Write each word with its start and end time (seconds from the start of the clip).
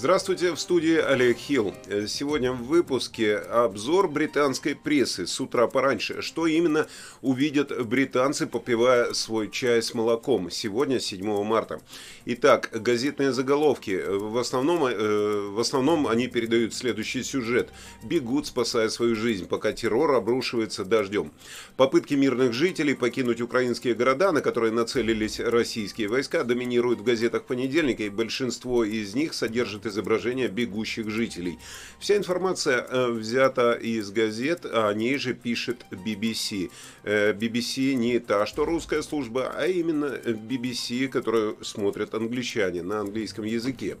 Здравствуйте, 0.00 0.52
в 0.52 0.58
студии 0.58 0.96
Олег 0.96 1.36
Хилл. 1.36 1.74
Сегодня 2.08 2.52
в 2.52 2.62
выпуске 2.62 3.36
обзор 3.36 4.08
британской 4.08 4.74
прессы 4.74 5.26
с 5.26 5.38
утра 5.42 5.66
пораньше. 5.66 6.22
Что 6.22 6.46
именно 6.46 6.86
увидят 7.20 7.86
британцы, 7.86 8.46
попивая 8.46 9.12
свой 9.12 9.50
чай 9.50 9.82
с 9.82 9.92
молоком 9.92 10.50
сегодня, 10.50 11.00
7 11.00 11.44
марта. 11.44 11.82
Итак, 12.24 12.70
газетные 12.72 13.30
заголовки. 13.34 14.02
В 14.06 14.38
основном, 14.38 14.86
э, 14.86 15.50
в 15.50 15.60
основном 15.60 16.06
они 16.06 16.28
передают 16.28 16.72
следующий 16.72 17.22
сюжет. 17.22 17.68
Бегут, 18.02 18.46
спасая 18.46 18.88
свою 18.88 19.14
жизнь, 19.14 19.48
пока 19.48 19.72
террор 19.72 20.14
обрушивается 20.14 20.86
дождем. 20.86 21.30
Попытки 21.76 22.14
мирных 22.14 22.54
жителей 22.54 22.94
покинуть 22.94 23.42
украинские 23.42 23.92
города, 23.92 24.32
на 24.32 24.40
которые 24.40 24.72
нацелились 24.72 25.40
российские 25.40 26.08
войска, 26.08 26.42
доминируют 26.42 27.00
в 27.00 27.04
газетах 27.04 27.44
понедельника, 27.44 28.02
и 28.04 28.08
большинство 28.08 28.82
из 28.82 29.14
них 29.14 29.34
содержит 29.34 29.89
содержит 29.90 30.00
изображение 30.00 30.48
бегущих 30.48 31.10
жителей. 31.10 31.58
Вся 31.98 32.16
информация 32.16 32.86
э, 32.88 33.10
взята 33.10 33.72
из 33.72 34.10
газет, 34.10 34.64
а 34.64 34.88
о 34.88 34.94
ней 34.94 35.18
же 35.18 35.34
пишет 35.34 35.84
BBC. 35.90 36.70
BBC 37.04 37.92
э, 37.92 37.94
не 37.94 38.18
та, 38.18 38.46
что 38.46 38.64
русская 38.64 39.02
служба, 39.02 39.52
а 39.54 39.66
именно 39.66 40.06
BBC, 40.24 41.08
которую 41.08 41.56
смотрят 41.62 42.14
англичане 42.14 42.82
на 42.82 43.00
английском 43.00 43.44
языке. 43.44 43.96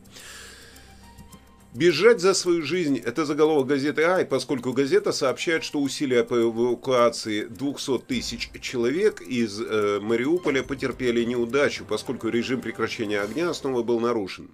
Бежать 1.72 2.20
за 2.20 2.34
свою 2.34 2.62
жизнь– 2.62 2.98
это 3.06 3.24
заголовок 3.24 3.68
газеты 3.68 4.02
«Ай», 4.02 4.24
поскольку 4.24 4.72
газета 4.72 5.12
сообщает, 5.12 5.62
что 5.62 5.78
усилия 5.80 6.24
по 6.24 6.34
эвакуации 6.34 7.44
200 7.44 7.98
тысяч 8.08 8.50
человек 8.60 9.20
из 9.20 9.60
э, 9.60 10.00
Мариуполя 10.02 10.64
потерпели 10.64 11.22
неудачу, 11.22 11.84
поскольку 11.88 12.28
режим 12.28 12.60
прекращения 12.60 13.20
огня 13.20 13.54
снова 13.54 13.84
был 13.84 14.00
нарушен. 14.00 14.48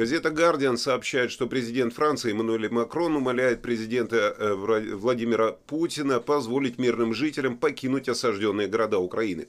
Газета 0.00 0.30
«Гардиан» 0.30 0.78
сообщает, 0.78 1.30
что 1.30 1.46
президент 1.46 1.92
Франции 1.92 2.30
Эммануэль 2.30 2.70
Макрон 2.70 3.16
умоляет 3.16 3.60
президента 3.60 4.16
э, 4.16 4.54
Владимира 4.54 5.52
Путина 5.52 6.20
позволить 6.20 6.78
мирным 6.78 7.12
жителям 7.12 7.58
покинуть 7.58 8.08
осажденные 8.08 8.66
города 8.66 8.98
Украины. 8.98 9.48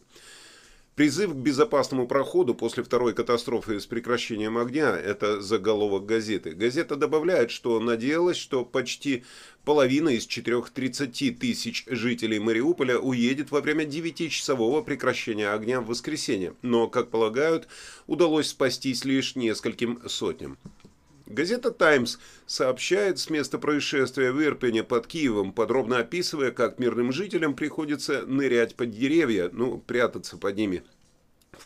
Призыв 1.01 1.31
к 1.31 1.35
безопасному 1.35 2.05
проходу 2.05 2.53
после 2.53 2.83
второй 2.83 3.15
катастрофы 3.15 3.79
с 3.79 3.87
прекращением 3.87 4.59
огня– 4.59 4.95
это 5.03 5.41
заголовок 5.41 6.05
газеты. 6.05 6.51
Газета 6.51 6.95
добавляет, 6.95 7.49
что 7.49 7.79
надеялась, 7.79 8.37
что 8.37 8.63
почти 8.63 9.23
половина 9.65 10.09
из 10.09 10.27
430 10.27 11.39
тысяч 11.39 11.85
жителей 11.87 12.37
Мариуполя 12.37 12.99
уедет 12.99 13.49
во 13.49 13.61
время 13.61 13.85
9-часового 13.85 14.83
прекращения 14.83 15.49
огня 15.49 15.81
в 15.81 15.87
воскресенье, 15.87 16.53
но, 16.61 16.87
как 16.87 17.09
полагают, 17.09 17.67
удалось 18.05 18.49
спастись 18.49 19.03
лишь 19.03 19.35
нескольким 19.35 20.07
сотням. 20.07 20.59
Газета 21.33 21.71
«Таймс» 21.71 22.17
сообщает 22.45 23.17
с 23.17 23.29
места 23.29 23.57
происшествия 23.57 24.31
в 24.31 24.43
Ирпене 24.43 24.83
под 24.83 25.07
Киевом, 25.07 25.53
подробно 25.53 25.99
описывая, 25.99 26.51
как 26.51 26.77
мирным 26.79 27.11
жителям 27.11 27.55
приходится 27.55 28.25
нырять 28.25 28.75
под 28.75 28.91
деревья, 28.91 29.49
ну, 29.51 29.77
прятаться 29.79 30.37
под 30.37 30.55
ними– 30.57 30.83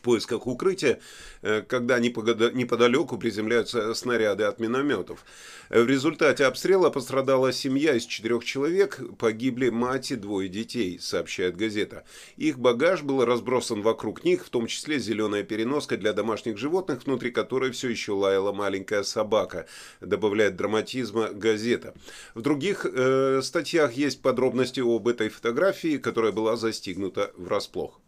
поисках 0.06 0.46
укрытия, 0.46 1.00
э, 1.42 1.64
когда 1.68 2.00
неподалеку 2.00 3.18
приземляются 3.18 3.94
снаряды 3.96 4.44
от 4.44 4.60
минометов. 4.60 5.26
В 5.70 5.88
результате 5.88 6.46
обстрела 6.46 6.92
пострадала 6.92 7.52
семья 7.52 7.96
из 7.96 8.06
четырех 8.06 8.46
человек, 8.46 9.02
погибли 9.18 9.70
мать 9.70 10.12
и 10.12 10.16
двое 10.16 10.48
детей, 10.48 11.00
сообщает 11.00 11.58
газета. 11.58 12.04
Их 12.38 12.60
багаж 12.60 13.02
был 13.02 13.26
разбросан 13.26 13.82
вокруг 13.82 14.24
них, 14.24 14.46
в 14.46 14.50
том 14.50 14.68
числе 14.68 15.00
зеленая 15.00 15.44
переноска 15.44 15.98
для 15.98 16.14
домашних 16.14 16.58
животных, 16.58 17.06
внутри 17.06 17.32
которой 17.32 17.72
все 17.72 17.90
еще 17.90 18.12
лаяла 18.12 18.54
маленькая 18.54 19.02
собака, 19.02 19.66
добавляет 20.02 20.56
драматизма 20.56 21.30
газета. 21.30 21.96
В 22.36 22.42
других 22.42 22.86
э, 22.86 23.42
статьях 23.42 23.94
есть 23.94 24.22
подробности 24.22 24.82
об 24.82 25.08
этой 25.08 25.30
фотографии, 25.30 25.98
которая 25.98 26.32
была 26.32 26.58
застигнута 26.58 27.32
врасплох. 27.38 28.00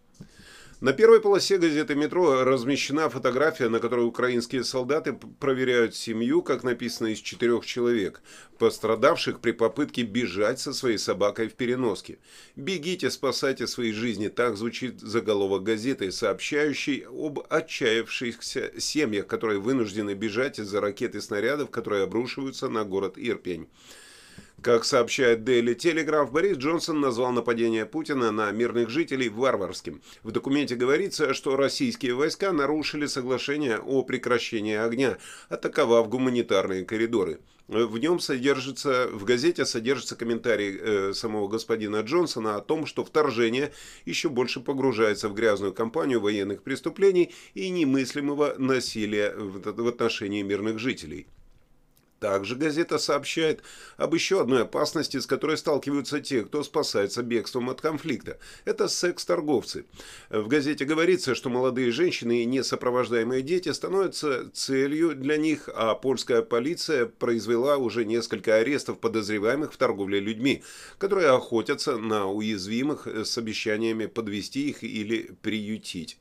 На 0.80 0.94
первой 0.94 1.20
полосе 1.22 1.58
газеты 1.58 1.96
«Метро» 1.96 2.44
размещена 2.44 3.10
фотография, 3.10 3.68
на 3.68 3.80
которой 3.80 4.06
украинские 4.06 4.64
солдаты 4.64 5.14
проверяют 5.40 5.96
семью, 5.96 6.44
как 6.44 6.64
написано, 6.64 7.08
из 7.08 7.18
четырех 7.18 7.66
человек, 7.66 8.22
пострадавших 8.60 9.40
при 9.40 9.54
попытке 9.54 10.04
бежать 10.04 10.60
со 10.60 10.74
своей 10.74 11.00
собакой 11.00 11.48
в 11.48 11.56
переноске. 11.56 12.20
«Бегите, 12.56 13.10
спасайте 13.10 13.66
свои 13.66 13.92
жизни»– 13.92 14.28
так 14.30 14.56
звучит 14.56 15.00
заголовок 15.02 15.64
газеты, 15.64 16.12
сообщающий 16.12 17.08
об 17.10 17.40
отчаявшихся 17.50 18.80
семьях, 18.80 19.26
которые 19.26 19.60
вынуждены 19.60 20.14
бежать 20.14 20.60
из-за 20.60 20.80
ракет 20.80 21.16
и 21.16 21.22
снарядов, 21.22 21.72
которые 21.72 22.04
обрушиваются 22.04 22.70
на 22.70 22.84
город 22.84 23.16
Ирпень. 23.18 23.68
Как 24.62 24.86
сообщает 24.86 25.48
Daily 25.48 25.76
Telegraph, 25.76 26.32
Борис 26.32 26.58
Джонсон 26.58 27.00
назвал 27.00 27.32
нападение 27.32 27.86
Путина 27.86 28.32
на 28.32 28.52
мирных 28.52 28.90
жителей 28.90 29.30
варварским. 29.30 30.02
В 30.24 30.32
документе 30.32 30.76
говорится, 30.76 31.36
что 31.36 31.56
российские 31.56 32.16
войска 32.16 32.52
нарушили 32.52 33.06
соглашение 33.06 33.78
о 33.78 34.02
прекращении 34.02 34.76
огня, 34.76 35.20
атаковав 35.50 36.10
гуманитарные 36.10 36.86
коридоры. 36.86 37.40
В 37.68 38.00
нем 38.00 38.20
содержится, 38.20 39.08
в 39.12 39.26
газете 39.26 39.64
содержится 39.64 40.16
комментарий 40.16 40.76
э, 40.80 41.14
самого 41.14 41.48
господина 41.48 42.00
Джонсона 42.00 42.56
о 42.56 42.62
том, 42.62 42.88
что 42.88 43.06
вторжение 43.06 43.74
еще 44.06 44.30
больше 44.30 44.60
погружается 44.60 45.30
в 45.30 45.36
грязную 45.36 45.74
кампанию 45.74 46.20
военных 46.20 46.64
преступлений 46.64 47.32
и 47.54 47.70
немыслимого 47.70 48.56
насилия 48.58 49.36
в, 49.36 49.62
в 49.62 49.88
отношении 49.88 50.42
мирных 50.42 50.80
жителей. 50.80 51.28
Также 52.20 52.56
газета 52.56 52.98
сообщает 52.98 53.62
об 53.96 54.16
еще 54.16 54.42
одной 54.42 54.64
опасности, 54.64 55.18
с 55.20 55.28
которой 55.28 55.58
сталкиваются 55.58 56.20
те, 56.20 56.44
кто 56.44 56.64
спасается 56.64 57.22
бегством 57.22 57.70
от 57.70 57.80
конфликта. 57.80 58.40
Это 58.66 58.88
секс-торговцы. 58.88 59.86
В 60.30 60.48
газете 60.48 60.86
говорится, 60.86 61.36
что 61.36 61.50
молодые 61.50 61.92
женщины 61.92 62.42
и 62.42 62.46
несопровождаемые 62.46 63.44
дети 63.44 63.72
становятся 63.72 64.50
целью 64.52 65.16
для 65.16 65.38
них, 65.38 65.70
а 65.76 65.94
польская 65.94 66.42
полиция 66.42 67.06
произвела 67.06 67.78
уже 67.78 68.04
несколько 68.04 68.56
арестов 68.56 69.00
подозреваемых 69.00 69.74
в 69.74 69.78
торговле 69.78 70.20
людьми, 70.20 70.64
которые 70.98 71.30
охотятся 71.30 71.98
на 71.98 72.26
уязвимых 72.26 73.06
с 73.06 73.38
обещаниями 73.38 74.08
подвести 74.08 74.70
их 74.70 74.84
или 74.84 75.36
приютить. 75.44 76.18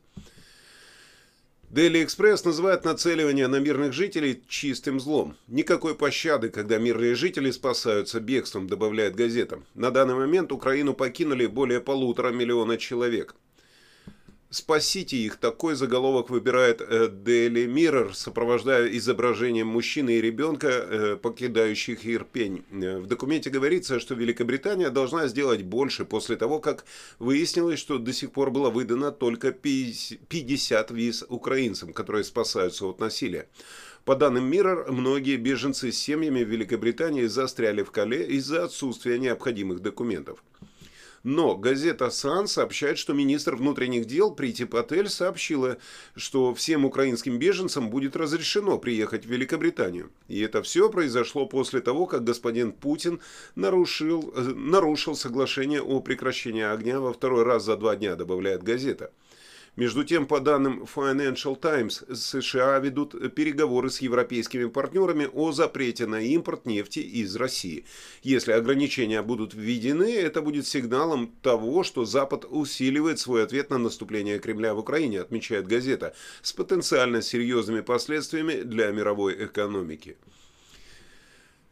Дели 1.69 2.05
Экспресс 2.05 2.45
называет 2.45 2.85
нацеливание 2.85 3.49
на 3.49 3.57
мирных 3.57 3.93
жителей 3.93 4.41
чистым 4.49 5.01
злом. 5.01 5.37
Никакой 5.49 5.97
пощады, 5.97 6.49
когда 6.49 6.79
мирные 6.79 7.17
жители 7.17 7.51
спасаются 7.51 8.21
бегством, 8.21 8.69
добавляет 8.69 9.17
газета. 9.17 9.61
На 9.75 9.91
данный 9.91 10.15
момент 10.15 10.53
Украину 10.53 10.95
покинули 10.95 11.47
более 11.47 11.81
полутора 11.81 12.31
миллиона 12.31 12.79
человек. 12.79 13.35
«Спасите 14.57 15.19
их»– 15.19 15.37
такой 15.41 15.75
заголовок 15.75 16.31
выбирает 16.31 16.81
э, 16.81 17.09
Daily 17.09 17.67
Mirror, 17.67 18.15
сопровождая 18.15 18.89
изображением 18.97 19.67
мужчины 19.67 20.15
и 20.15 20.23
ребенка, 20.23 20.69
э, 20.69 21.17
покидающих 21.17 22.07
Ирпень. 22.07 22.65
Э, 22.71 22.97
в 22.97 23.07
документе 23.07 23.51
говорится, 23.51 24.01
что 24.01 24.15
Великобритания 24.15 24.89
должна 24.89 25.29
сделать 25.29 25.63
больше 25.63 26.07
после 26.07 26.37
того, 26.37 26.59
как 26.59 26.87
выяснилось, 27.19 27.79
что 27.79 27.99
до 27.99 28.15
сих 28.15 28.33
пор 28.33 28.51
было 28.51 28.71
выдано 28.71 29.13
только 29.13 29.53
50 29.53 30.91
виз 30.91 31.23
украинцам, 31.29 31.93
которые 31.93 32.25
спасаются 32.25 32.87
от 32.87 32.99
насилия. 32.99 33.49
По 34.07 34.17
данным 34.17 34.51
Mirror, 34.51 34.91
многие 34.91 35.37
беженцы 35.37 35.93
с 35.93 35.99
семьями 35.99 36.43
в 36.43 36.49
Великобритании 36.49 37.27
застряли 37.27 37.83
в 37.83 37.91
Кале 37.91 38.25
из-за 38.25 38.65
отсутствия 38.65 39.19
необходимых 39.19 39.83
документов. 39.83 40.43
Но 41.27 41.57
газета 41.57 42.09
«Сан» 42.11 42.47
сообщает, 42.47 42.99
что 42.99 43.13
министр 43.13 43.57
внутренних 43.57 44.05
дел 44.05 44.33
Прити 44.33 44.65
Патель 44.65 45.09
сообщила, 45.09 45.77
что 46.15 46.55
всем 46.55 46.85
украинским 46.85 47.37
беженцам 47.37 47.91
будет 47.91 48.15
разрешено 48.15 48.79
приехать 48.79 49.27
в 49.27 49.29
Великобританию. 49.29 50.13
И 50.29 50.39
это 50.39 50.63
все 50.63 50.89
произошло 50.89 51.47
после 51.47 51.81
того, 51.81 52.07
как 52.07 52.23
господин 52.23 52.71
Путин 52.71 53.19
нарушил, 53.57 54.33
э, 54.37 54.41
нарушил 54.41 55.17
соглашение 55.17 55.83
о 55.83 55.99
прекращении 55.99 56.63
огня 56.63 57.01
во 57.01 57.13
второй 57.13 57.43
раз 57.43 57.65
за 57.65 57.77
два 57.77 57.97
дня, 57.97 58.15
добавляет 58.15 58.63
газета. 58.63 59.11
Между 59.77 60.05
тем, 60.05 60.27
по 60.27 60.41
данным 60.41 60.87
Financial 60.95 61.55
Times, 61.55 62.03
США 62.11 62.79
ведут 62.79 63.35
переговоры 63.35 63.91
с 63.91 64.01
европейскими 64.01 64.65
партнерами 64.65 65.29
о 65.31 65.53
запрете 65.53 66.07
на 66.07 66.23
импорт 66.23 66.65
нефти 66.65 67.01
из 67.01 67.37
России. 67.37 67.85
Если 68.23 68.53
ограничения 68.53 69.21
будут 69.21 69.53
введены, 69.53 70.15
это 70.15 70.41
будет 70.41 70.67
сигналом 70.67 71.31
того, 71.43 71.83
что 71.83 72.07
Запад 72.07 72.47
усиливает 72.49 73.19
свой 73.19 73.45
ответ 73.45 73.69
на 73.69 73.77
наступление 73.77 74.39
Кремля 74.39 74.73
в 74.73 74.79
Украине, 74.79 75.21
отмечает 75.21 75.67
газета, 75.67 76.15
с 76.41 76.55
потенциально 76.55 77.21
серьезными 77.21 77.83
последствиями 77.83 78.63
для 78.63 78.91
мировой 78.93 79.45
экономики. 79.45 80.17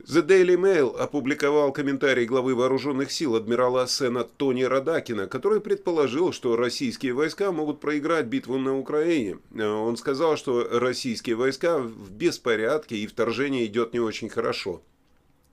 The 0.07 0.23
Daily 0.23 0.57
Mail 0.57 0.95
опубликовал 0.99 1.73
комментарий 1.73 2.27
главы 2.27 2.55
вооруженных 2.55 3.11
сил 3.11 3.37
адмирала 3.37 3.89
Сена 3.89 4.23
Тони 4.25 4.63
Радакина, 4.63 5.27
который 5.29 5.63
предположил, 5.63 6.31
что 6.31 6.57
российские 6.57 7.15
войска 7.15 7.51
могут 7.53 7.81
проиграть 7.81 8.27
битву 8.27 8.59
на 8.59 8.79
Украине. 8.79 9.39
Он 9.59 9.97
сказал, 9.97 10.37
что 10.37 10.69
российские 10.71 11.37
войска 11.37 11.79
в 11.79 12.11
беспорядке 12.11 12.97
и 12.97 13.07
вторжение 13.07 13.65
идет 13.65 13.95
не 13.95 14.01
очень 14.01 14.29
хорошо. 14.29 14.83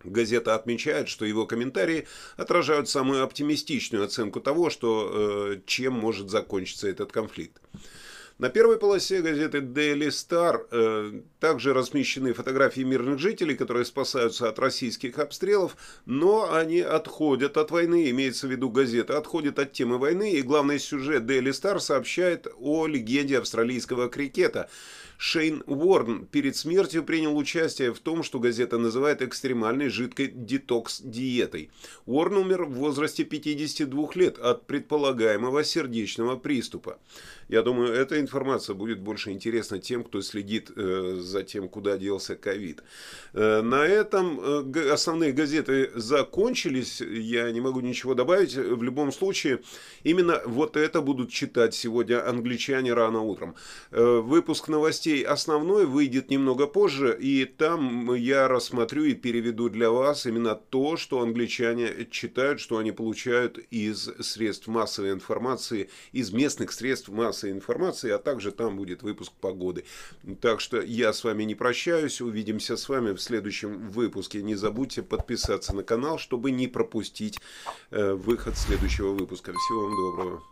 Газета 0.03 0.53
отмечает, 0.53 1.07
что 1.07 1.23
его 1.23 1.45
комментарии 1.45 2.05
отражают 2.35 2.89
самую 2.89 3.23
оптимистичную 3.23 4.03
оценку 4.03 4.41
того, 4.41 4.69
что, 4.69 5.53
э, 5.53 5.61
чем 5.65 5.93
может 5.93 6.29
закончиться 6.29 6.89
этот 6.89 7.13
конфликт. 7.13 7.61
На 8.41 8.49
первой 8.49 8.79
полосе 8.79 9.21
газеты 9.21 9.59
Daily 9.59 10.07
Star 10.07 10.65
э, 10.71 11.21
также 11.39 11.75
размещены 11.75 12.33
фотографии 12.33 12.81
мирных 12.81 13.19
жителей, 13.19 13.55
которые 13.55 13.85
спасаются 13.85 14.49
от 14.49 14.57
российских 14.57 15.19
обстрелов, 15.19 15.77
но 16.07 16.51
они 16.51 16.79
отходят 16.79 17.57
от 17.57 17.69
войны, 17.69 18.09
имеется 18.09 18.47
в 18.47 18.49
виду 18.49 18.71
газета, 18.71 19.19
отходит 19.19 19.59
от 19.59 19.73
темы 19.73 19.99
войны, 19.99 20.31
и 20.31 20.41
главный 20.41 20.79
сюжет 20.79 21.21
Daily 21.21 21.51
Star 21.51 21.79
сообщает 21.79 22.47
о 22.57 22.87
легенде 22.87 23.37
австралийского 23.37 24.09
крикета– 24.09 24.67
Шейн 25.23 25.61
Уорн 25.67 26.25
перед 26.25 26.55
смертью 26.55 27.03
принял 27.03 27.37
участие 27.37 27.93
в 27.93 27.99
том, 27.99 28.23
что 28.23 28.39
газета 28.39 28.79
называет 28.79 29.21
экстремальной 29.21 29.89
жидкой 29.89 30.31
детокс-диетой. 30.33 31.69
Уорн 32.07 32.37
умер 32.37 32.63
в 32.63 32.71
возрасте 32.71 33.23
52 33.23 34.09
лет 34.15 34.39
от 34.39 34.65
предполагаемого 34.65 35.63
сердечного 35.63 36.37
приступа. 36.37 36.97
Я 37.51 37.63
думаю, 37.63 37.93
эта 37.93 38.17
информация 38.21 38.75
будет 38.75 39.01
больше 39.01 39.31
интересна 39.31 39.77
тем, 39.77 40.05
кто 40.05 40.21
следит 40.21 40.71
э, 40.73 41.17
за 41.19 41.43
тем, 41.43 41.67
куда 41.67 41.97
делся 41.97 42.37
ковид. 42.37 42.81
Э, 43.33 43.61
на 43.61 43.85
этом 43.85 44.39
э, 44.73 44.89
основные 44.89 45.33
газеты 45.33 45.91
закончились. 45.93 47.01
Я 47.01 47.51
не 47.51 47.59
могу 47.59 47.81
ничего 47.81 48.13
добавить. 48.13 48.55
В 48.55 48.81
любом 48.81 49.11
случае, 49.11 49.59
именно 50.03 50.41
вот 50.45 50.77
это 50.77 51.01
будут 51.01 51.29
читать 51.29 51.73
сегодня 51.73 52.25
англичане 52.25 52.93
рано 52.93 53.19
утром. 53.19 53.55
Выпуск 53.91 54.69
новостей 54.69 55.21
основной 55.21 55.85
выйдет 55.85 56.29
немного 56.29 56.67
позже, 56.67 57.17
и 57.19 57.43
там 57.43 58.13
я 58.13 58.47
рассмотрю 58.47 59.03
и 59.03 59.13
переведу 59.13 59.67
для 59.67 59.91
вас 59.91 60.25
именно 60.25 60.55
то, 60.55 60.95
что 60.95 61.19
англичане 61.19 62.07
читают, 62.09 62.61
что 62.61 62.77
они 62.77 62.93
получают 62.93 63.57
из 63.71 64.09
средств 64.21 64.67
массовой 64.67 65.11
информации, 65.11 65.89
из 66.13 66.31
местных 66.31 66.71
средств 66.71 67.09
массовой 67.09 67.40
информации, 67.49 68.11
а 68.11 68.19
также 68.19 68.51
там 68.51 68.75
будет 68.75 69.01
выпуск 69.01 69.31
погоды. 69.39 69.85
Так 70.41 70.61
что 70.61 70.81
я 70.81 71.13
с 71.13 71.23
вами 71.23 71.43
не 71.43 71.55
прощаюсь, 71.55 72.21
увидимся 72.21 72.77
с 72.77 72.89
вами 72.89 73.13
в 73.13 73.21
следующем 73.21 73.89
выпуске. 73.89 74.41
Не 74.43 74.55
забудьте 74.55 75.01
подписаться 75.01 75.75
на 75.75 75.83
канал, 75.83 76.19
чтобы 76.19 76.51
не 76.51 76.67
пропустить 76.67 77.39
э, 77.89 78.13
выход 78.13 78.57
следующего 78.57 79.13
выпуска. 79.13 79.53
Всего 79.53 79.83
вам 79.83 79.95
доброго. 79.95 80.43